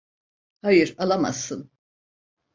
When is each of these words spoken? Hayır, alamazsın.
Hayır, 0.61 0.95
alamazsın. 0.97 1.71